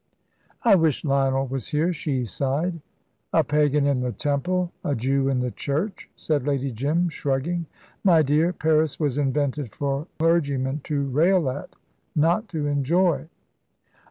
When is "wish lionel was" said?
0.73-1.67